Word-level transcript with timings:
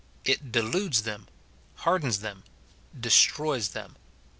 It 0.25 0.51
deludes 0.51 1.03
them, 1.03 1.27
hardens 1.75 2.21
them,— 2.21 2.43
destroys 2.99 3.69
them. 3.69 3.97